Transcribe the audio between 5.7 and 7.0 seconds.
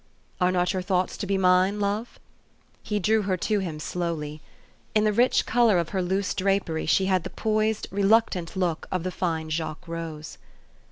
of her loose drapery